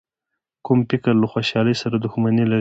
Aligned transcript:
کوږ 0.65 0.79
فکر 0.89 1.13
له 1.21 1.27
خوشحالۍ 1.33 1.75
سره 1.81 1.95
دښمني 2.05 2.45
لري 2.51 2.59